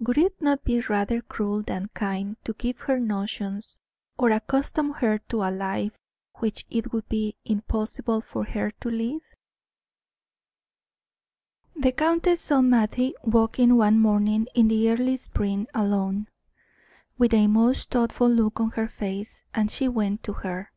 Would 0.00 0.16
it 0.16 0.40
not 0.40 0.64
be 0.64 0.80
rather 0.80 1.20
cruel 1.20 1.60
than 1.60 1.88
kind 1.92 2.42
to 2.46 2.54
give 2.54 2.78
her 2.78 2.98
notions, 2.98 3.76
or 4.16 4.30
accustom 4.30 4.92
her 4.92 5.18
to 5.28 5.42
a 5.42 5.50
life 5.50 5.98
which 6.38 6.64
it 6.70 6.90
would 6.94 7.06
be 7.10 7.36
impossible 7.44 8.22
for 8.22 8.44
her 8.46 8.70
to 8.80 8.88
lead? 8.88 9.20
The 11.76 11.92
countess 11.92 12.40
saw 12.40 12.62
Mattie 12.62 13.12
walking 13.24 13.76
one 13.76 13.98
morning 13.98 14.46
in 14.54 14.68
the 14.68 14.88
early 14.88 15.18
spring 15.18 15.66
alone, 15.74 16.28
with 17.18 17.34
a 17.34 17.46
most 17.46 17.90
thoughtful 17.90 18.30
look 18.30 18.60
on 18.60 18.70
her 18.70 18.88
face, 18.88 19.42
and 19.52 19.70
she 19.70 19.86
went 19.86 20.22
to 20.22 20.32
her. 20.32 20.72